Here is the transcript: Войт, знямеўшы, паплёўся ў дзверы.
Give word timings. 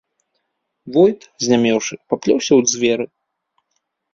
Войт, 0.95 1.21
знямеўшы, 1.47 1.93
паплёўся 2.15 2.51
ў 2.59 2.61
дзверы. 2.71 3.05